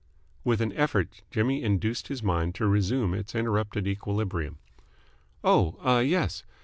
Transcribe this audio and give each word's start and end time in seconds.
With 0.43 0.61
an 0.61 0.73
effort 0.73 1.21
Jimmy 1.29 1.61
induced 1.61 2.07
his 2.07 2.23
mind 2.23 2.55
to 2.55 2.65
resume 2.65 3.13
its 3.13 3.35
interrupted 3.35 3.85
equilibrium. 3.85 4.57
"Oh, 5.43 5.77
ah, 5.83 5.99
yes. 5.99 6.41